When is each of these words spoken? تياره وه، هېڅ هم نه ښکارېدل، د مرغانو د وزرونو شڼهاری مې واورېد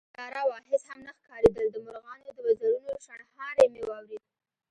تياره 0.15 0.41
وه، 0.49 0.57
هېڅ 0.69 0.83
هم 0.91 0.99
نه 1.07 1.11
ښکارېدل، 1.17 1.65
د 1.71 1.75
مرغانو 1.85 2.27
د 2.35 2.37
وزرونو 2.45 2.91
شڼهاری 3.05 3.65
مې 3.73 3.81
واورېد 3.89 4.23